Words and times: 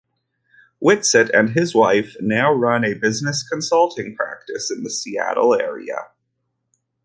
Whitsitt 0.83 1.29
and 1.31 1.51
his 1.51 1.75
wife 1.75 2.15
now 2.19 2.51
run 2.51 2.83
a 2.83 2.95
business 2.95 3.47
consulting 3.47 4.15
practice 4.15 4.71
in 4.71 4.81
the 4.81 4.89
Seattle 4.89 5.53
area. 5.53 6.07